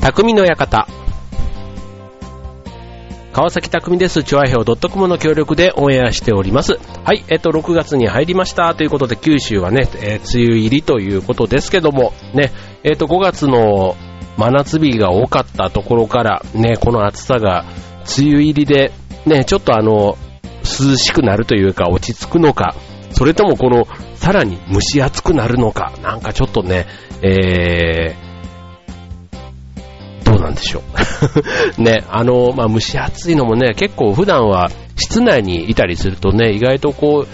[0.00, 0.86] 匠の館。
[3.32, 4.24] 川崎匠です。
[4.24, 6.78] チョアヘオ .com の協力でオンエアしております。
[7.04, 12.50] はい、えっと、6月に入りましたということで、九州はね、えー梅雨入りということですけども、ね、
[12.82, 13.94] えっと、5月の
[14.38, 17.66] 真夏日が多かったところから、ね、この暑さが
[18.18, 18.92] 梅雨入りで、
[19.26, 20.16] ね、ちょっとあの、
[20.62, 22.74] 涼しくなるというか、落ち着くのか、
[23.12, 26.86] それともこの、さらに蒸し暑くなるのか、なんかちょっとね、
[27.22, 28.29] えー、
[30.40, 30.82] なんでしょ
[31.78, 31.82] う。
[31.82, 37.26] ね、あの、まあ、蒸し暑いのもね、結構普段は室内にいたりするとね、意外とこ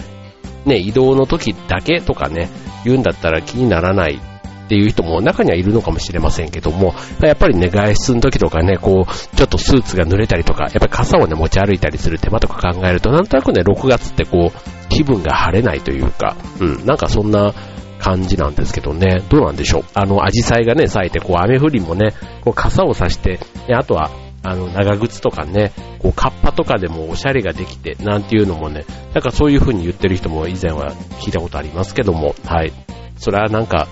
[0.65, 2.49] う、ね、移動の時だけとかね、
[2.83, 4.19] 言うんだったら気にならない
[4.67, 17.53] っていう人も中にはいるのかもしれませんけども、やっぱりね、外出の時とかね、こう、ちょっとスーツが濡れたりとか、やっぱり傘をね、持ち歩いたりする手間とか考えると、なんとなくね、6月ってこう、気分が晴れないというか、うん、なんかそんな
[17.99, 19.83] 感じなんですけどね、どうなんでしょう？
[19.93, 24.11] あの、アジサイがね、咲いて、こう、雨降りもね、こう、傘を差して、であとは、
[24.43, 32.71] あの、長靴とかね、こう、カッパとかでもおしゃれができて、なんていうのもね、なんかそういう風に言ってる人も以前は聞いたことありますけども、はい。
[33.17, 33.87] それはなんか、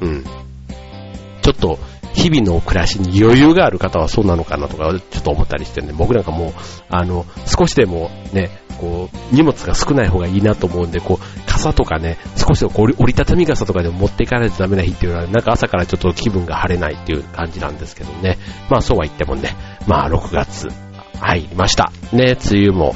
[0.00, 0.22] うん。
[1.42, 1.78] ちょっと、
[2.12, 6.52] 日々の暮らしに余裕がある方はそうなのかなとか、ちょっと思ったりしてね、僕なんかもう、
[6.88, 18.38] あの、少しでもね、こう、荷物が少ない方がいいなと思うんで、こう、傘とかね、少しでもこう折り折りたたみ傘とかでも持っていかないとダメな日っていうのは、なんか朝からちょっと気分が晴れないっていう感じなんですけどね。
[18.70, 20.68] まあそうは言ってもね、まあ6月
[21.20, 21.92] 入りました。
[22.12, 22.94] ね、梅雨も、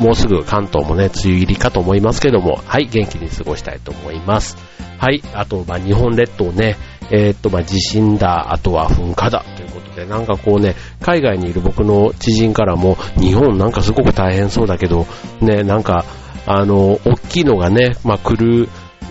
[0.00, 4.56] もうすぐ関東もね、梅雨入りかと思いますけども、はい、元気に過ごしたいと思います。
[4.98, 6.76] はい、あと、まあ日本列島ね、
[7.10, 15.06] えーっと、まあ地震だ、あとは噴火だ、ということで、なんかこうね、海外にいる僕の知人からも、日本なんかすごく大変そうだけど、
[15.40, 16.04] ね、なんか、
[16.46, 18.68] あの、大きいのがね、まあ来る、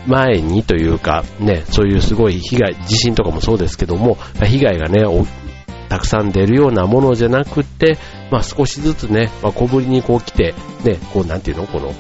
[0.07, 5.03] 前にというか、ね、そういうすごい被害、地震とかもそうですけども、被害がね、
[5.89, 7.97] たくさん出るようなものじゃなくて、
[8.31, 11.93] まあ少しずつね、まあ小ぶりにこう来て、ね、こうなんていうのこの、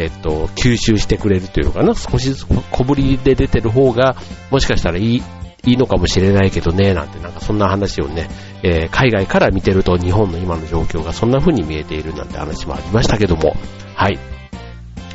[0.00, 4.16] えっと、吸収してくれるというのかな、少しずつ小ぶりで出てる方が、
[4.50, 5.22] もしかしたらいい、
[5.66, 8.30] いいのかもしれないけどね、なんてなんかそんな話をね、
[8.62, 13.54] えー海外から見てると日本の今の状況がそんな風に見えているなんて話もありましたけども、
[13.94, 14.18] はい。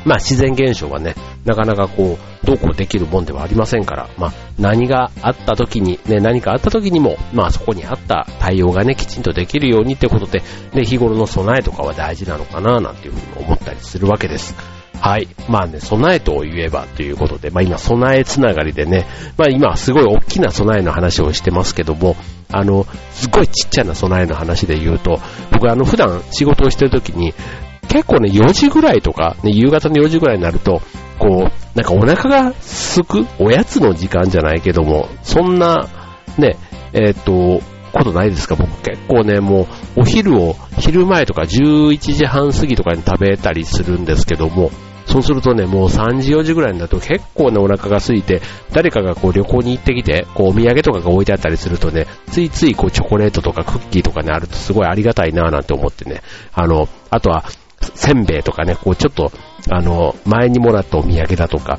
[0.04, 10.42] まあ自然現象はね、なかなかこう、どうこうできるもんではありませんから、まあ何があった時に、ね、何かあった時にも、まあそこにあった対応がね、きちんとできるようにってことで、
[10.74, 14.54] ね、日頃の備えとかは大事なのかな、なんていうふうに思ったりするわけです。
[15.00, 15.28] はい。
[15.48, 22.16] まあね、備えと言えばということで、まあ今、備えつながりでね、まあ今、すごい大きな備えの話をしてますけども、
[22.52, 25.20] あの、すごいちっちゃな備えの話で言うと、
[25.52, 27.34] 僕あの、普段仕事をしてる時に、
[27.88, 30.80] 結構ね、4時ぐらいとか、ね、夕方の4時ぐらいになると、
[31.18, 35.88] こう、なんかお腹が空く、おやつの時間じゃないけども、そんな、
[36.38, 36.56] ね、
[36.92, 37.60] えっ、と、
[37.92, 39.66] ことないですか僕結構ね、も
[39.96, 44.70] う、お昼を、昼前とか11時半過ぎとかに食べたりするんですけども、
[45.06, 48.42] そうするとね、もう3時4時ぐらいになると結構ね、お腹が空いて、
[48.72, 57.44] 誰かがこう旅行に行ってきて、こうお土産とかが置いてあったりするとね、ついついこうチョコレートとかクッキーとかね、あるとすごいありがたいなぁなんて思ってね、あの、あとは、
[57.94, 59.30] せんべいとかね、こうちょっと、
[59.70, 61.78] あの、前にもらったお土産だとか、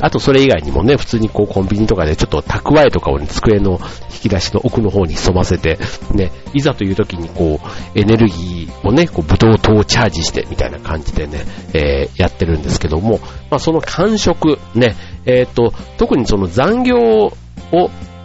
[0.00, 3.80] あとそれ以外にもね、普通にこうコンビニとかでちょっと蓄えとかをね、机の
[4.12, 5.78] 引き出しの奥の方に潜ませて、
[6.14, 11.44] ね、いざという時にこう、エネルギーをね、こう、ブドウ糖をチャージしてみたいな感じでね、
[11.74, 13.20] えーやってるんですけども、
[13.50, 17.32] まあその感触、ね、えっ、と、特にその残業を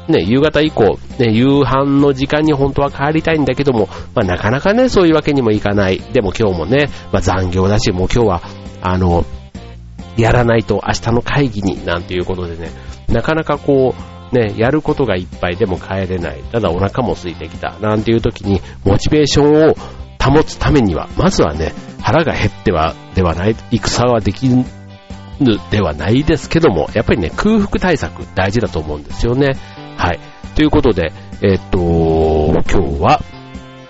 [0.08, 6.00] ね、夕方以降、ね、夕飯の時間に本当は帰りたいんだけども、まあなかなかね、そういうわけにもいかない。
[6.00, 8.42] でも今日もね、まあ残業だし、もう今日は、
[8.82, 9.26] あの、
[10.18, 12.70] やらないと明日の会議になんていうことでね、
[13.08, 16.42] なかなかこう、ね、やることがいっぱいでも帰れない。
[16.52, 17.78] ただお腹も空いてきた。
[17.80, 19.76] なんていう時に、モチベーションを
[20.20, 24.66] 保つためには、まずはね、腹が減っては、ではない、戦はできぬ
[25.70, 29.56] ではないですけども、やっぱりね、空腹対策大事だと思うんですよね。
[29.98, 30.20] はい。
[30.56, 31.12] ということで、
[31.42, 33.22] えっと、今日は、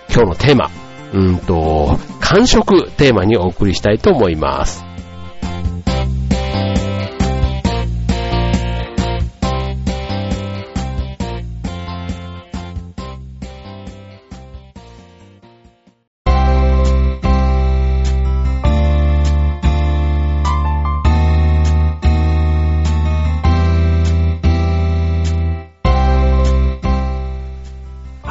[0.09, 0.69] 今日のテーマ、
[1.13, 4.92] うんと、完食テーマにお送りしたいと思います。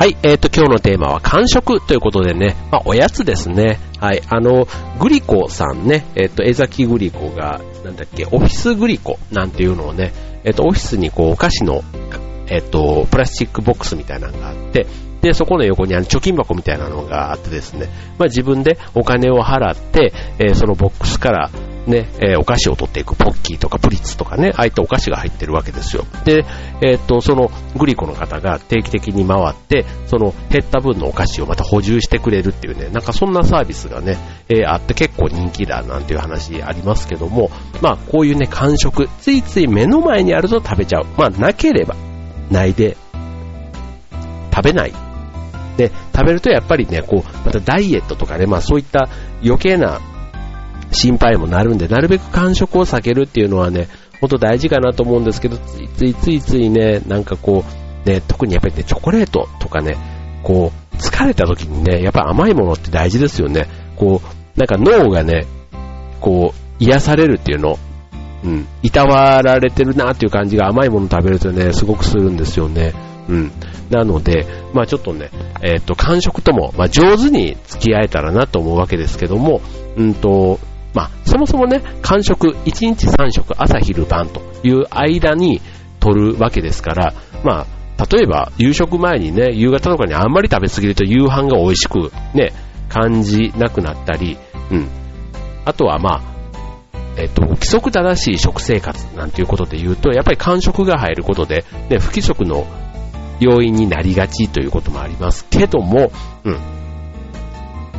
[0.02, 3.78] はい、えっ、と、今日のテーマは完食ということでね、まあ、おやつですね。
[4.00, 4.66] はい、あの、
[4.99, 10.12] グリコさんね、えっ、と、江崎グリコが、なんだっけ、オフィスグリコなんていうのをね、
[10.43, 11.84] えっ、と、オフィスにこう、お菓子の、
[12.49, 14.88] えっと、プラスチックボックスみたいなのがあって、
[15.20, 17.87] で、そこの横にあの貯金箱みたいなのがあってですね、
[18.19, 21.50] まあ自分でお金を払って、えー、そのボックスから
[21.87, 26.05] ね、えー、お菓子を取っていくポッキーとかプリッツとかね、ああいったお菓子が入ってるわけですよ。
[26.25, 26.44] で、
[26.81, 34.17] えー、っと、そのグリコの方が定期的に回って、その減った分のお菓子をまた補充してくれるっていうね、なんかそんなサービスがね、
[34.49, 37.50] えー、あって結構人気だなんていう話ありますけども、
[37.81, 41.06] まあこういうね、感触、ついつい目の前にあると食べちゃう。
[41.17, 41.96] まあなければ、
[42.50, 42.96] ないで、
[44.55, 44.93] 食べない。
[45.76, 49.08] で、食べるとやっぱりね、こう、またダイエットとかね、まあそういった
[49.43, 50.00] 余計な
[51.02, 53.88] 心配もなるんで、なるべく間食を避けるっていうのはね、
[54.20, 57.64] ほんと大事かなと思うんですけど、ついついついついね、なんかこ
[58.06, 59.96] う、ね、特にやっぱりね、チョコレートとかね、
[60.44, 63.66] こう、疲れた時にね、やっぱ甘いものって大事ですよね。
[63.96, 65.46] こう、なんか脳がね、
[66.20, 67.78] こう、癒されるっていうの、
[68.44, 72.93] うん、いたわられてるなっていう感じが甘いもの食べるとね、すごくするんですよね。
[73.28, 73.52] うん。
[73.90, 75.31] なので、まあちょっとね、
[75.62, 79.60] えっ、ー、と、感触とも、まあ上手に付き合えたらなと思うわけですけども、
[79.96, 80.58] うんと、
[80.94, 85.61] まあ、そもそもね、間食、1日3食、朝昼晩という間に
[86.00, 87.67] 取るわけですから、ま
[87.99, 92.53] あ、例えば夕食前にね、夕方とかにあんまり食べ過ぎると夕飯が美味しくね、
[92.89, 94.37] 感じなくなったり、
[94.71, 94.89] うん。
[95.65, 96.23] あとはまあ、
[97.17, 102.67] えっと、規則正しい食生活なんていうことで言うと、やっぱり間食が入ることで、ね、不規則の
[103.41, 106.11] 要因になりがちということもありますけども、
[106.45, 106.59] うん。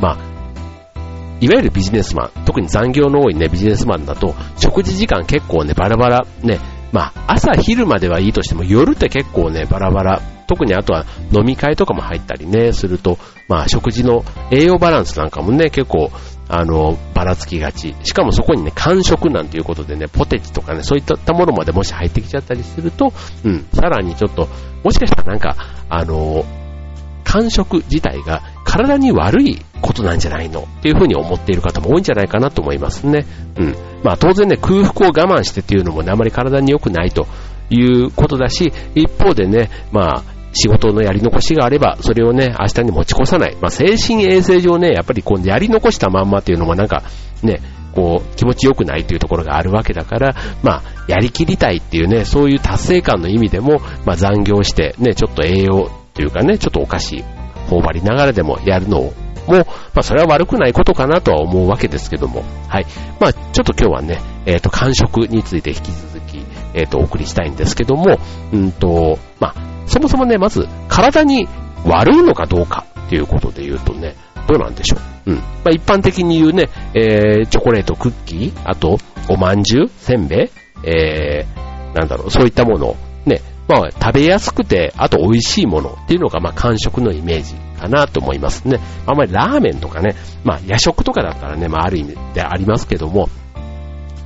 [0.00, 0.18] まあ、
[1.40, 6.58] いわゆるビジネスマン、特に残業の多いね、ビジネスマンだと、食事時間結構ね、バラバラ、ね、
[6.92, 16.10] まあ、朝昼まではいいとしても、夜って結構ね、バラバラ、特にあとは飲み会とかも入ったりね、すると、まあ、食事の栄養バランスなんかもね、結構、
[16.48, 17.94] あの、ばらつきがち。
[18.04, 23.12] しかもそこにね、間食なんていうことでね、ポテチとかね、そういったものまでもし入ってきちゃったりすると、
[23.44, 24.48] うん、さらにちょっと、
[24.84, 25.56] もしかしたらなんか、
[25.88, 26.44] あの、
[27.24, 28.42] 間食自体が
[28.74, 33.24] 体に悪いことなんじゃないのっていうふうに思っている方も多いんじゃないかなと思いますね。
[33.56, 33.74] うん。
[34.02, 37.28] まあ当然ね、空腹を我慢してっていうのもね、あまり体に良くないと
[37.70, 40.22] いうことだし、一方でね、まあ
[40.54, 43.56] 仕事のやり残しがあれば、それをね、明日に持ち越さない。
[43.60, 47.04] まあ精神衛生上ね、やっぱりこうやり残したまんまっていうのもなんか
[47.44, 47.60] ね、
[47.94, 50.34] こう、気持ちよくないというところがあるわけだから、
[50.64, 57.22] まあ、やりきりたいっていうね、そういう達成感の意味でも、まあ残業して、ね、ちょっと栄養というかね、ちょっとお菓子、
[57.68, 59.14] 頬張りながらでもやるのを
[59.46, 59.64] もう、ま
[59.96, 62.86] あ、それは悪くないことかなとは思うわけですけども、はい。
[63.20, 66.38] まあ、ちょっと今日はね、えっ、ー、と、感触について引き続き、
[66.72, 68.18] えっ、ー、と、お送りしたいんですけども、
[68.54, 69.54] うんと、まあ、
[69.86, 71.46] そもそもね、まず、体に
[71.84, 74.16] 悪いのかどうかっていうことで言うとね、
[74.48, 74.96] どうなんでしょ
[75.26, 75.32] う？
[75.32, 75.36] うん。
[75.36, 82.96] まあ、一般的に言うね、えー、チョコレート、クッキー、あと、おまんじゅう、せんべい、えー、なんだろう、そういったものを、
[83.26, 88.78] ね、まあ、食べやすくて、あと美味しいものっていうのが、まあ、感触のイメージかなと思いますね。
[89.06, 93.28] あんまりラーメンとかね、まあ、夜食とかだったらね、まあ、ある意味でありますけども、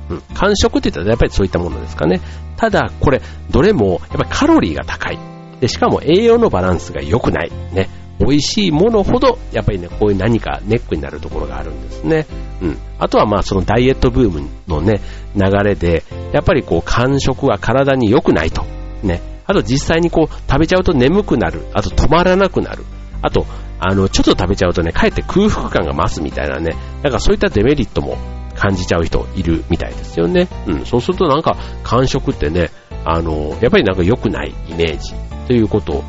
[0.09, 2.19] うん、感触って言ったらやっぱりそういったものですかね。
[2.57, 3.21] ただ、これ、
[3.51, 5.19] どれも、やっぱりカロリーが高い。
[5.61, 7.51] で、しかも栄養のバランスが良くない。
[7.73, 7.89] ね。
[8.19, 12.25] 美味しいものほど、やっぱりね、こういう何かネックになるところがあるんですね。
[12.61, 12.77] うん。
[12.97, 14.99] あとはまあ、そのダイエットブームのね、
[15.35, 16.03] 流れで、
[16.33, 18.65] やっぱりこう、感触は体に良くないと。
[19.03, 19.21] ね。
[19.45, 21.65] あと実際にこう、食べちゃうと眠くなる。
[21.73, 22.83] あと止まらなくなる。
[23.21, 23.45] あと、
[23.79, 26.75] あの、ちょっと食べちゃうとね、かえって空腹感が増すみたいなね。
[27.03, 28.17] なんかそういったデメリットも
[28.55, 30.47] 感じちゃう人いるみたいですよね。
[30.67, 30.85] うん。
[30.85, 32.69] そうするとなんか、感触ってね、
[33.05, 35.13] あの、やっぱりなんか良くないイメージ
[35.47, 36.03] ということ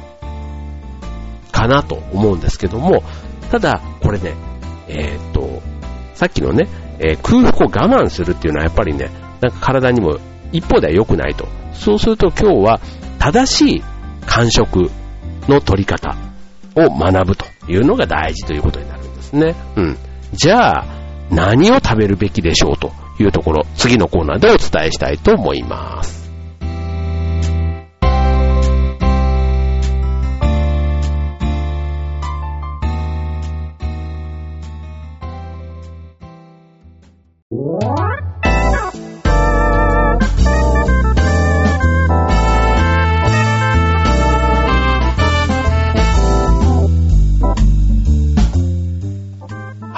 [1.53, 3.03] かなと思うんですけども、
[3.51, 4.35] ただ、これね、
[4.89, 5.63] えー、っと、
[6.15, 6.69] さっきのね、
[6.99, 10.19] えー、空腹を我慢するっていうのはやっぱりね、なんか体にも
[10.53, 11.49] 一方では良くないと。
[11.73, 12.81] そうすると今日は
[13.19, 13.83] 正しい
[14.27, 14.91] 感触
[15.49, 16.17] の取り方
[16.77, 19.55] を学ぶというのが大事ということになるんですね。
[19.77, 19.99] うん。
[20.33, 20.85] じゃあ、
[21.31, 26.20] 何を食べるべきでしょうというところ、次のコーナーでお伝えしたいと思います。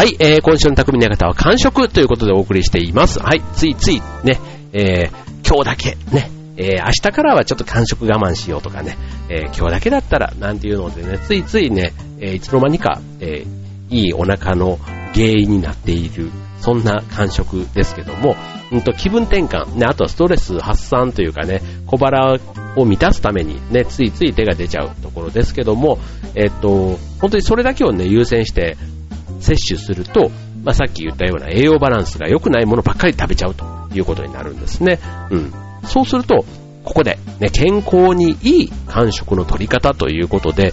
[0.03, 3.21] はい、えー、今週の匠の館は完食ということでお送りしています。
[3.21, 4.41] はい、ついついね、
[4.73, 13.47] えー、今日だけね、えー、明日からはちょっと完食我慢しようとかね、えー、今日だけだったらなんていうのでね、ついついね、え、いつの間にか、え、
[13.91, 14.81] いいお腹の
[15.15, 18.35] 原因になっている、そんな感触ですけども、
[18.73, 22.41] うんと気分転換、ね、あとはストレス発散というかね、小腹
[22.75, 26.01] を満たすためにね、ついつい手が出ちゃうところですけども、
[26.35, 28.77] えっと、本当にそれだけをね、優先して
[29.43, 30.31] 摂取すると、
[30.65, 34.99] まあ、さっき言ったような栄養バランスが良くないものばっかり食べちゃうということになるんですね。
[35.31, 35.53] うん。
[35.85, 36.45] そうすると、
[36.85, 40.73] ここで、ね、健康にいい間食の取り方ということで、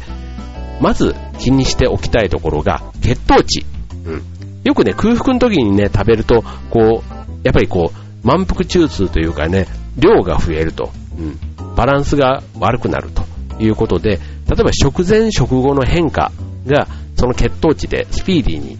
[0.79, 3.65] まず気にしておきたいところが血糖値。
[4.05, 4.23] うん。
[4.63, 10.91] よくね、空腹の時にね、食べると、こう、やっぱりこう、満腹中枢というかね、量が増えると。
[11.17, 11.75] うん。
[11.75, 13.23] バランスが悪くなると
[13.61, 14.17] いうことで、例
[14.59, 16.31] えば食前食後の変化
[16.65, 16.87] が、
[17.19, 18.77] その血糖値でスピーディーに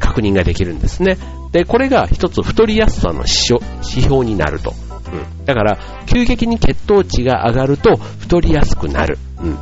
[0.00, 1.16] 確認ができるんですね。
[1.52, 4.74] で、これが一つ太りやすさの指標になると。
[5.12, 5.44] うん。
[5.44, 9.18] だから、急激に血糖値が上がると太りやすくなる。
[9.40, 9.56] うん。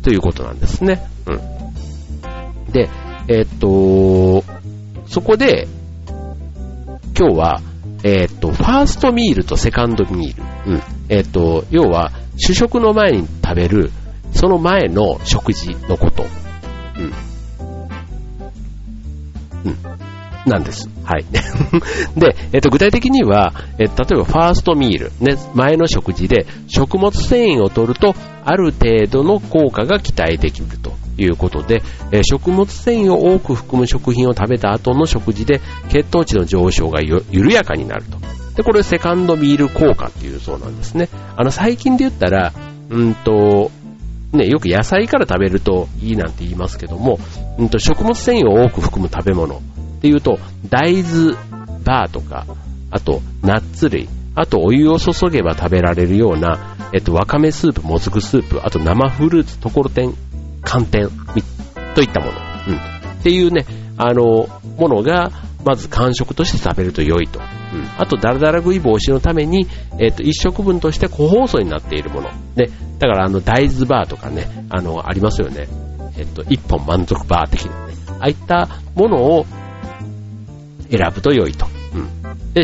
[0.00, 1.06] ということなんですね。
[1.26, 2.72] うん。
[2.72, 2.88] で、
[3.28, 4.42] えー、っと、
[5.06, 5.68] そこで、
[7.18, 7.60] 今日は、
[8.02, 10.36] えー、っと、ファーストミールとセカンドミー
[10.66, 10.72] ル。
[10.72, 10.82] うん。
[11.10, 13.90] えー、っと、要は、主食の前に食べる、
[14.32, 16.24] その前の食事のこと。
[16.98, 17.04] うん。
[19.64, 20.50] うん。
[20.50, 20.88] なんです。
[21.04, 21.24] はい。
[22.18, 38.18] で、えっと、具体的には、え例えばファーストミール、ね、前の食事で食物繊維を取ると、ある程度の効果が期待できるということで、え食物繊維を多く含む食品を食べた後の食事で血糖値の上昇が緩やかになると。
[38.56, 41.08] で、これセカンドミール効果っていうそうなんですね。
[41.36, 42.52] あの、最近で言ったら、
[42.90, 43.70] うんと、
[44.32, 47.18] ね、よく野菜から食べるといいなんて言いますけども、
[47.58, 49.60] うんと、食物繊維を多く含む食べ物っ
[50.00, 51.34] ていうと、大豆
[51.84, 52.46] バーとか、
[52.90, 60.14] あと、ナッツ類、あと、お湯を注げば食べられるような、えっと、わかめスープ、もずくスープ、あと、生フルーツ、ところてん、
[60.62, 61.10] 寒天、
[61.94, 62.32] といったもの。
[62.68, 62.76] うん。
[63.20, 63.66] っていうね、
[63.98, 64.48] あの、
[64.78, 65.30] ものが、
[65.64, 67.40] まず完食として食べると良いと。
[67.40, 67.46] うん。
[67.96, 69.66] あと、ダラダラ食い防止のために、
[69.98, 72.30] えっと、一食分として個包装になっているもの。
[72.54, 75.68] で、だから、あの、大豆バーとかね、あの、ありますよね。
[76.18, 77.94] えっと、一本満足バー的なね。
[78.20, 79.46] ああいったものを
[80.90, 81.71] 選ぶと良いと。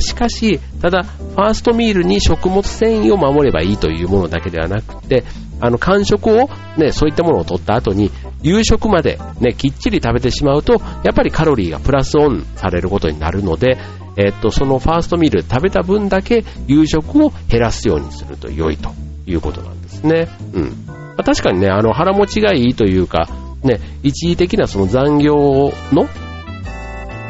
[0.01, 5.25] しかし、ただ、ファーストミールに食物繊維を守ればいいというものだけではなくて、
[5.61, 8.11] あの、間食を、ね、そういったものを取った後に、
[8.43, 13.79] 夕食まで、ね、きっちり食べてしまうと、やっぱりカロリーがプラスオンされることになるので、
[14.17, 18.91] えっと、そのファーストミール食べた分だけ夕食を減らすようにすると良いと
[19.27, 20.29] いうことなんですね。
[20.53, 20.63] うん。
[20.87, 23.29] まあ、確かにね、あの、腹持ちがいいというか、
[23.63, 26.09] ね、一時的なその残業の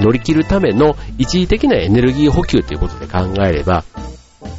[0.01, 3.85] 乗り切るための一時的なエネルギー補給ということで考えれば、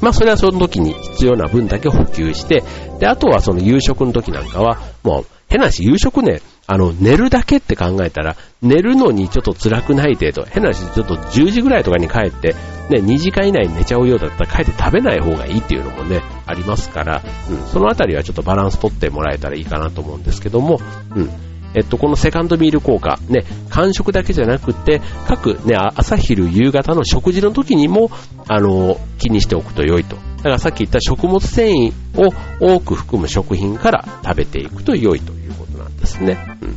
[0.02, 2.64] まあそれはその時に必要な分だけ補給して、
[3.00, 12.54] で、あとはその夕食の時なんかは、もう変なし夕食ね、あの、寝るだけって考えたら、寝るのにちょっと辛くない程度、変なしちょっと10時ぐらいとかに帰って、
[12.90, 20.80] ね、2時間以内に寝ちゃうようだったら帰って食べない方がいいっていうのもね、ありますから、うん、そのあたりはちょっとバランス取ってもらえたらいいかなと思うんですけども、
[21.16, 21.49] うん。
[21.76, 28.10] えっと、このセカンドミール効果、ね、間食だけじゃなくて、各ね、朝昼夕方の食事の時にも、
[28.48, 30.16] あの、気にしておくと良いと。
[30.38, 36.58] だからさっき言った食物繊維を多く含む食品から食べていくと良いということなんですね。
[36.62, 36.76] うん。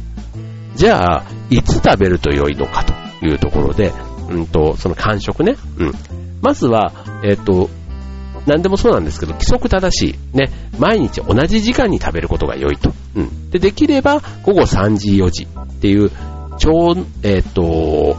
[0.75, 3.93] じゃあ、いつ食べると良いのかというところで、
[4.29, 5.57] うんと、その間食ね。
[5.79, 5.93] うん。
[6.43, 6.93] まずは、
[7.25, 7.71] えっと、
[8.47, 12.93] 何でもそうなんですけど、規則正しい、ね、毎日同じ時間に食べることが良いと。
[13.15, 13.51] うん。
[13.51, 16.11] で、できれば、午後3時、4時っていう、
[16.59, 18.17] 超、えっ、と、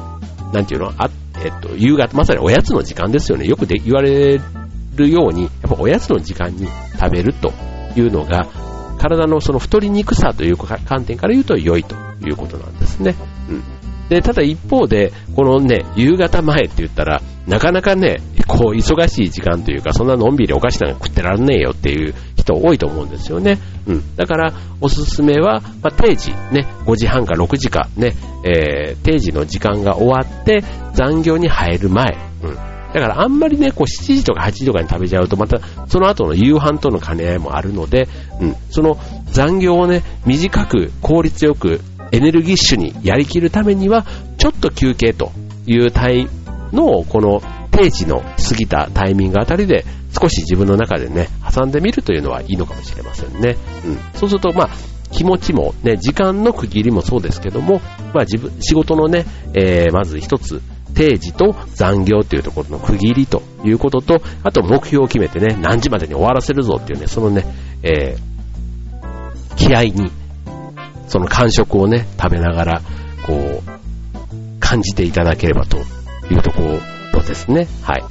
[0.53, 0.93] なんていうの？
[0.97, 1.09] あ、
[1.43, 3.45] えっ、と、夕方、まさにおやつの時間ですよね。
[3.45, 4.39] よくで言われ
[4.95, 6.67] るように、やっぱおやつの時間に
[6.99, 7.51] 食べると
[7.95, 8.47] いうのが、
[8.99, 13.15] 体のその太りにくさという観点から言うと良いということなんですね。
[14.09, 18.17] で、ただ一方で、このね、夕方前って言ったら、なかなかね、
[18.47, 23.59] こう、忙しい時間というか、そんなのんびりお菓子なんか食ってらんねえよっていう人多いと思うんですよね。
[23.87, 24.15] うん。
[24.15, 28.13] だから、おすすめは、まあ、定時、ね、5時半か6時か、ね、
[28.45, 32.73] えー、定時の時間が終わって、残業に入る前、うん。
[32.93, 38.07] だからあんまりね、こう7時とか8時とかに食べちゃうと、またその後の夕飯との兼ね合いもあるので、
[38.39, 38.99] うん、その
[39.31, 41.81] 残業をね、短く効率よく
[42.13, 44.05] エネルギッシュにやりきるためには、
[44.37, 45.31] ちょっと休憩と
[45.65, 46.27] いう体
[46.71, 47.41] の、この
[47.71, 53.57] 定時の過ぎたタイミングあたりで、少し自分の中でね、挟んでみるというのはいいのかもしれませんね。
[53.83, 53.97] うん。
[54.13, 54.69] そうすると、まあ、
[55.11, 57.81] 気持ちもね、時間の区切りもそうですけども、
[58.13, 60.61] まあ自分、仕事のね、えー、まず一つ、
[60.93, 67.45] 定時と残業というところの区切りということと、あと目標を決めてね、何時までに終わらせるぞっていうね、そのね、
[67.81, 70.11] えー、気合に
[71.13, 72.81] その感触をね、食べながら、
[73.23, 77.67] こう、感じていただければというと、ころ、ですね。
[77.83, 78.03] はい。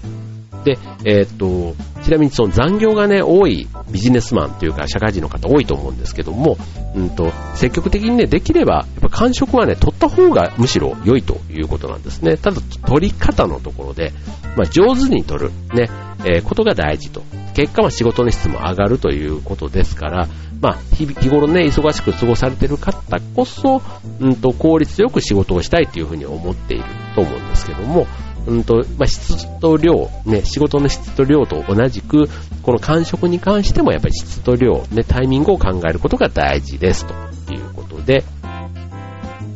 [0.64, 6.56] で、えー、っと、ちなみにその残業がね、多いビジネスマンというか社会人の方多いと思うんですけども、
[6.94, 12.36] うんと、積極的にね、できれば、やっぱ感触はね、取った方がむしろ良いということなんですね。
[12.36, 14.12] ただ、取り方のところで、
[14.56, 15.90] まあ、上手に取る、ね、
[16.24, 17.22] えー、ことが大事と。
[17.54, 20.28] 結果は仕事の質も上がるということですから、
[20.60, 23.82] まあ、日頃ね、忙しく過ごされている方こそ、
[24.20, 28.06] うんと、効率よく仕事をしたいというふうに思っていると思うんですけども、
[28.46, 32.28] うんと、まあ、質と量、ね、仕事の質と量と同じく、
[32.62, 37.14] この感触に関してもやっぱり質と量、ね、タイミングを考えることが大事ですと
[37.54, 38.24] いうことで、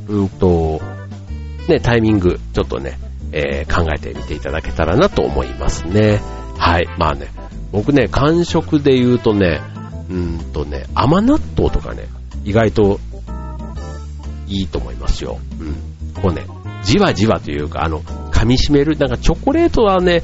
[0.08, 0.80] うんと、
[1.68, 2.98] ね、タイミング、ちょっとね、
[3.32, 6.20] えー、考えてみていただけたらなと思いますね。
[6.56, 6.88] はい。
[6.96, 7.28] まあね、
[7.72, 9.60] 僕ね、感触で言うとね、
[10.08, 12.08] うんとね、甘納豆とかね、
[12.44, 13.00] 意外と
[14.46, 15.38] いいと思いますよ。
[15.60, 16.22] うん。
[16.22, 16.46] こうね、
[16.84, 18.02] じわじわというか、あの、
[18.36, 20.22] 噛み締める、なんかチョコレートはね、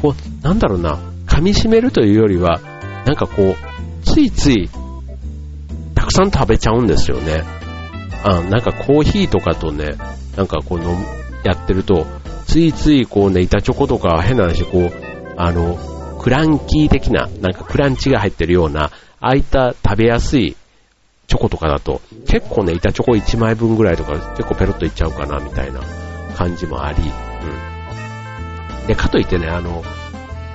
[0.00, 2.60] こう、なんだろうな、噛み締めるというよりは、
[3.06, 4.70] なんかこう、ついつい、
[5.96, 7.42] たくさん食べちゃうんですよね。
[8.22, 9.96] あなんかコーヒーとかとね、
[10.36, 10.92] なんかこうの、
[11.42, 12.06] やってると、
[12.46, 14.92] ついついこうね、板チョコとか変な話、こう、
[15.36, 15.76] あの、
[16.20, 20.56] クランキー的な、なんかクランチが入ってるような、ああいった食べやすい
[21.26, 25.80] チョコとかだと、結構ね、板チョコ1枚分ぐらいとか結構ペロッといっちゃうかな、みたいな
[26.34, 28.86] 感じもあり、うん。
[28.86, 29.82] で、かといってね、あの、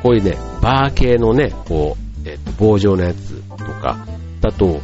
[0.04, 4.06] こういうね、バー系のね、こう、えっ、と、棒状のやつとか、
[4.42, 4.82] だと、うん。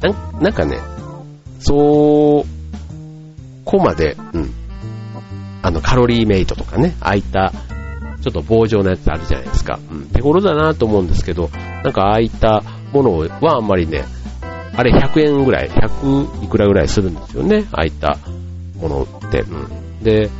[0.00, 0.78] ななんかね、
[1.58, 2.44] そう、
[3.64, 4.50] こまで、うん。
[5.62, 7.52] あの、カロリーメイトとかね、ああいった、
[8.22, 9.78] ちょっと棒状のやつあるじゃないですか。
[9.90, 10.06] うん。
[10.06, 11.50] 手頃だなと思うんですけど、
[11.84, 14.04] なんかああいったものはあんまりね、
[14.78, 18.16] あれ100円ぐらい、100いくらぐらいするんですよね、ああいった
[18.76, 19.40] ものって。
[19.40, 20.04] うん。
[20.04, 20.30] で、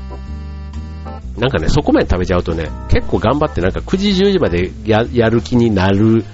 [1.37, 6.25] なんかね、そこまで食べちゃうとね、結構頑張ってなんか9時10時までやる気になる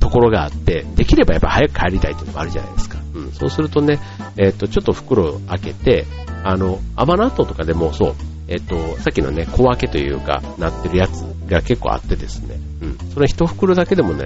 [0.00, 2.98] ところがあって、できればやっぱ早く帰りたいっていうのもあるじゃないですか。
[3.12, 3.32] うん。
[3.32, 4.00] そうするとね、
[4.38, 6.06] えっ、と、ちょっと袋を開けて、
[6.44, 8.14] あの、甘納豆とかでもそう、
[8.48, 12.98] えっ、と、さっきのね、小分けというか、なってるやつが結構あってですね、うん。
[13.12, 14.24] それ一袋だけでもね、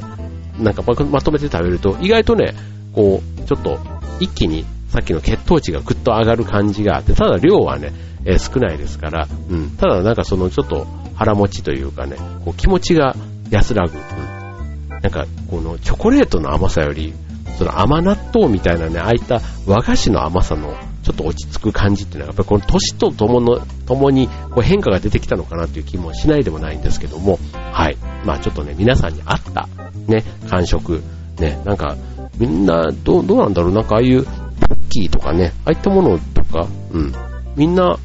[0.63, 2.55] なんかまとめて食べると、意外とね、
[2.95, 3.79] こう、ちょっと
[4.21, 7.93] 一気にさっきの血糖値がぐっと上がる感じがあって、ただ量はね、
[8.25, 13.17] えー、少ないですから、うん、ただなんかそのちょっと腹持ちというかね、こう気持ちが
[13.51, 17.15] 安らぐ、うん、なんかこのチョコレートの甘さより、
[17.59, 27.39] その甘納豆みたいなね、ああいった和菓子の甘さのちょっと落ち着く感じっていうのは、やっぱりこの年とともの、ともにこう変化が出てきたのかなという気もしないでもないんですけども、
[27.73, 27.97] はい。
[28.25, 29.69] まあちょっとね、皆さんに合った
[30.07, 31.03] ね、感触、
[31.39, 31.97] ね、なんか、
[32.39, 37.13] みんな、どう、どうなんだろうなんかああいうクッキーとかね、ああいったものとか、うん。
[37.57, 37.99] みんな、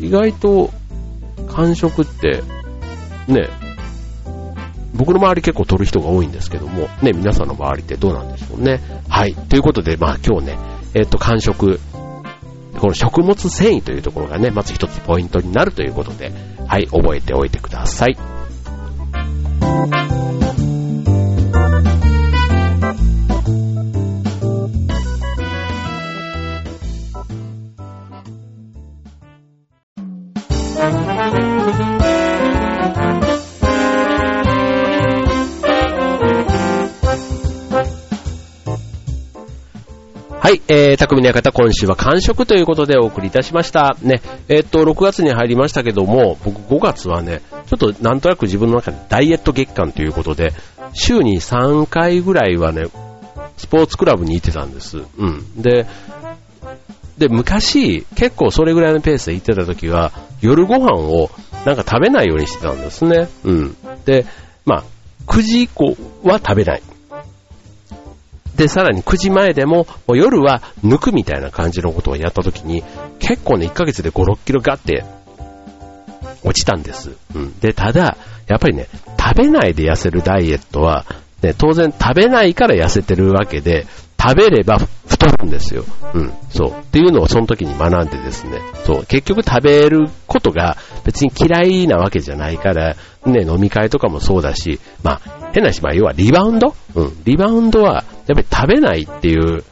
[0.00, 0.70] 意外と、
[1.48, 2.42] 感触って、
[3.26, 3.48] ね、
[4.94, 8.80] 僕の周り結構取る人が多いんですけども、ね、皆さんの周りってどうなんでしょうね。
[9.08, 9.34] はい。
[9.34, 10.58] ということで、まあ今日ね、
[10.94, 11.78] えっ、と、感触、
[12.78, 16.32] この食物繊維というところがね、まず一つポイントになるということで、
[16.66, 18.16] はい、覚えておいてください。
[40.48, 43.98] はい、えー、匠の館今週は完食ということでお送りいたしました。
[44.00, 50.54] ね、えー、っと、6月に入りましたけども、僕5月はね、ちょっとなんとなく自分の中でダイエット月間ということで、
[50.94, 52.84] 週に3回ぐらいはね、
[53.58, 54.96] スポーツクラブに行ってたんです。
[55.18, 55.60] うん。
[55.60, 55.84] で、
[57.18, 61.30] で、昔、結構それぐらいのペースで行ってた時は、夜ご飯を
[61.66, 63.28] なんか食べないようにしてたんですね。
[63.44, 63.76] うん。
[64.06, 64.24] で、
[64.64, 64.84] まあ、
[65.26, 66.82] 9時以降は食べない。
[68.58, 72.82] で、さらに9時前でも、もう夜は抜くみたいな感じのことをやった時に、
[73.20, 75.04] 結構ね、1ヶ月で5、6キロガって
[76.44, 77.12] 落ちたんです。
[77.34, 77.58] うん。
[77.60, 78.16] で、ただ、
[78.48, 81.06] やっぱりね、食べないで痩せるダイエットは、
[81.42, 83.86] ね、当然食べないから痩せてるわけで、
[84.20, 85.84] 食べれば太るんですよ。
[86.12, 86.32] うん。
[86.50, 86.70] そう。
[86.70, 88.58] っていうのをその時に学んでですね。
[88.84, 89.06] そう。
[89.06, 96.74] 結局食べることが別に嫌いなわけじゃないから、ね、飲み会とかもそうだし、まあ、変なし、まあ、要はリバウンド？
[96.96, 97.22] うん。
[97.24, 99.64] リバウンドは、やっぱり食べないっていう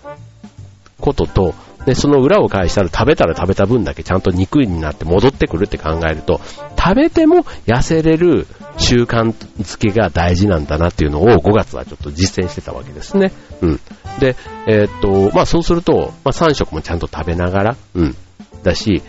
[1.01, 6.41] ことと、で、その裏を返したら食べたら食べた分だけちゃんと肉になって戻ってくるって考えると、
[6.77, 13.33] 食べても痩せれる習慣づけが大事なんだなっていうのを5月はちょっと実践してたわけですね。
[13.61, 13.81] うん。
[14.19, 18.17] で、えー、っと、まあそうすると、まあ3食もちゃんと食べながら、うん。
[18.63, 19.03] だし、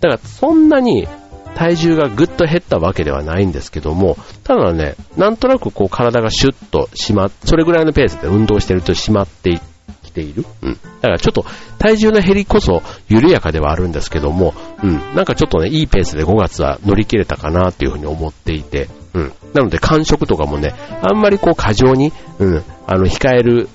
[0.00, 1.06] だからそんなに
[1.54, 9.60] 体重がぐっと減ったわけではないんですけども、ただね、なんとなくこう体がシュッとしま、それぐらいのペースで運動してるとしまって
[10.02, 10.44] きている。
[10.62, 10.72] うん。
[10.72, 11.44] だからちょっと
[11.78, 15.14] 体重の減りこそ緩やかではあるんですけども、うん。
[15.14, 19.32] なんかちょっとね、いいペースで5月は乗り切れたかなっていうふうに思っていて、うん。
[19.52, 23.68] なので間食とかもね、あんまりこう過剰に、うん、あの、控える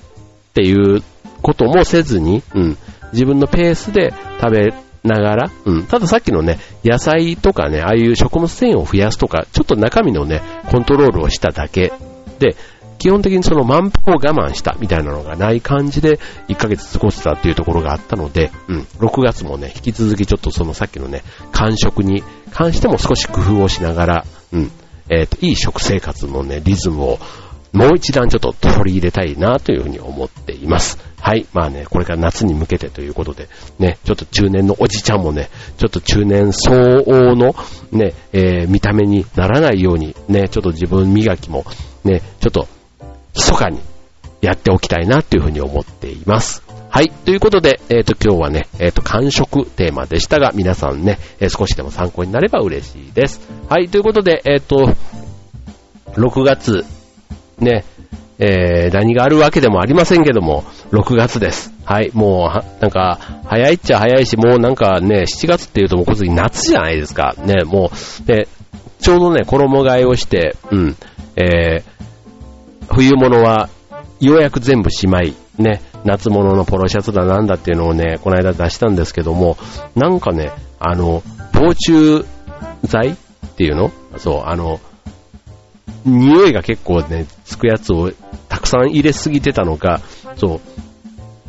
[0.50, 1.02] っていう
[1.42, 2.78] こともせずに、うん。
[3.12, 4.74] 自分のペースで食べ
[5.08, 5.86] ながら、うん。
[5.86, 11.92] たださっきのね、野菜とかね、ああいう食物繊維を増やすとか、ちょっと中身のね、コントロールをしただけ。
[12.38, 12.54] で、
[12.98, 16.18] 基本的にその満腹を我慢したみたいなのがない感じで
[16.48, 24.72] 1ヶ月過ごせたっていうところがあったので、うん、6月もね、引き続きちょっとそのさっきのね、間食に関しても少し工夫をしながら、うん、
[25.10, 27.18] えっ、ー、と、いい食生活のね、リズムを
[27.72, 30.98] もう一段ちょっと取り入れたいなというふうに思っています。
[31.20, 31.46] はい。
[31.52, 37.54] まあね、これから夏に向けてということで、ね、ちょっと中年のおじちゃんもね、ちょっと中年相応の
[37.92, 41.64] ね、えー、見た目にならないように、ね、ちょっと自分磨きも、
[42.04, 42.68] ね、ちょっと、
[43.34, 43.80] 密かに
[44.40, 46.62] やっておきたいなというふうに思っています。
[46.90, 47.10] はい。
[47.10, 53.40] ということで、えっ、ー、と、今日はね、えっ、ー、と、完食テーマでしたが、皆さんね、え、少しでも参考になれば嬉しいです。
[53.68, 53.88] はい。
[53.88, 54.94] ということで、えっ、と、
[56.14, 56.86] 6月
[57.60, 57.84] ね、
[58.38, 61.72] えー、何があるわけでもありませんけども、6月です。
[61.84, 67.34] はい、もう、なんか、早いっちゃ早いし、もうなんかね、7月っていうともうこに夏じゃないですか。
[67.44, 67.90] ね、も
[68.28, 68.46] う、ね、
[69.00, 70.96] ちょうどね、衣替えをして、うん、
[71.36, 71.82] えー、
[72.94, 73.68] 冬物は、
[74.20, 79.56] ようやく全部しまい、ね、夏物のポロシャツだなんだっていうのをね、この間出したんですけども、
[79.96, 82.24] なんかね、あの、防虫
[82.84, 83.16] 剤っ
[83.56, 83.90] ていうの？
[84.16, 84.80] そう、あの、
[86.04, 88.10] 匂いが結構ね、つくやつを
[88.48, 90.00] たくさん入れすぎてたのか、
[90.36, 90.60] そう、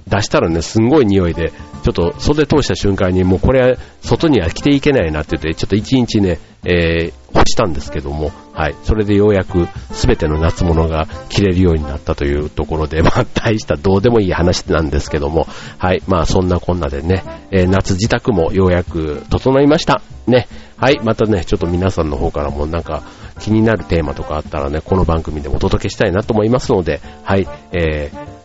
[0.09, 1.51] 出したらね、すんごい匂いで、
[1.83, 8.75] ちょっと袖通した瞬間にもうこれは外には着ていけないなって言って、ちょっと一日ね、えー、干したんですけども、はい。
[8.83, 15.47] それでようやく全ての夏物が着れるようになったというところで、 まあ大したどうでもいい話なんですけども、
[15.77, 16.01] はい。
[16.07, 20.01] まあそんなこんなでね、えー、夏自宅もようやく整いました。
[20.27, 20.47] ね。
[20.75, 20.99] はい。
[21.03, 23.03] またね、ちょっと皆さんの方からもなんか
[23.39, 27.47] 気になるテーマとかあったらね、この番組でお届けしたいなと思いますので、はい。
[27.71, 28.39] えー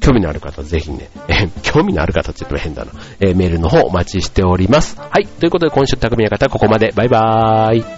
[0.00, 4.96] 興味のある方、ぜひね、え興味のある方ちょっと変だな、えー、メールの方お待ちしております。
[4.96, 5.26] はい。
[5.26, 6.92] ということで、今週匠の方、ここまで。
[6.94, 7.97] バイバーイ。